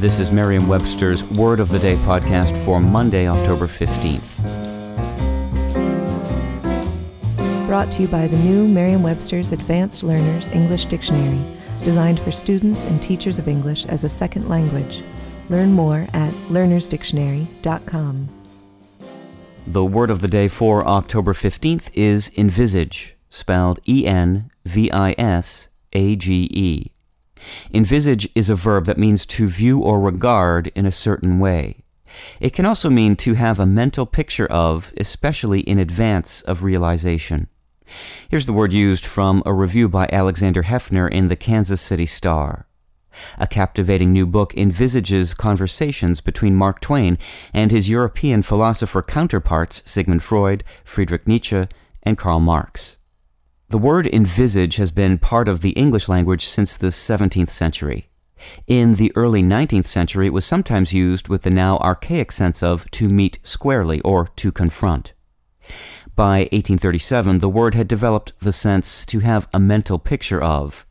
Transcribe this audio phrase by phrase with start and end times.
[0.00, 4.36] This is Merriam Webster's Word of the Day podcast for Monday, October 15th.
[7.66, 11.40] Brought to you by the new Merriam Webster's Advanced Learners English Dictionary,
[11.82, 15.02] designed for students and teachers of English as a second language.
[15.48, 18.28] Learn more at learnersdictionary.com.
[19.66, 25.14] The word of the day for October 15th is envisage, spelled E N V I
[25.16, 26.92] S A G E.
[27.72, 31.84] Envisage is a verb that means to view or regard in a certain way.
[32.40, 37.48] It can also mean to have a mental picture of, especially in advance of realization.
[38.28, 42.66] Here's the word used from a review by Alexander Heffner in the Kansas City Star.
[43.38, 47.16] A captivating new book envisages conversations between Mark Twain
[47.54, 51.66] and his European philosopher counterparts Sigmund Freud, Friedrich Nietzsche,
[52.02, 52.98] and Karl Marx.
[53.68, 58.08] The word envisage has been part of the English language since the 17th century.
[58.68, 62.88] In the early 19th century, it was sometimes used with the now archaic sense of
[62.92, 65.14] to meet squarely or to confront.
[66.14, 70.86] By 1837, the word had developed the sense to have a mental picture of.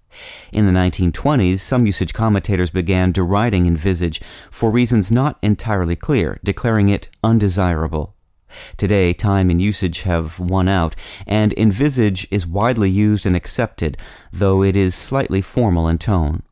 [0.51, 4.19] In the 1920s, some usage commentators began deriding envisage
[4.51, 8.14] for reasons not entirely clear, declaring it undesirable.
[8.77, 13.97] Today, time and usage have won out, and envisage is widely used and accepted,
[14.31, 16.43] though it is slightly formal in tone.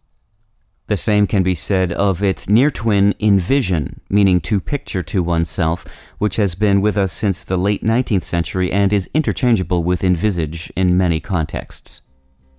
[0.87, 5.85] The same can be said of its near twin envision, meaning to picture to oneself,
[6.17, 10.71] which has been with us since the late 19th century and is interchangeable with envisage
[10.75, 12.01] in many contexts.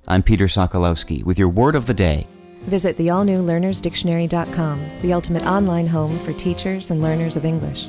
[0.08, 2.26] I'm Peter Sokolowski with your word of the day.
[2.62, 7.88] Visit the all new learnersdictionary.com, the ultimate online home for teachers and learners of English.